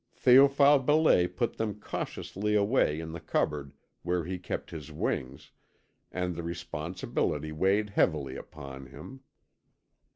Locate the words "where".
4.01-4.25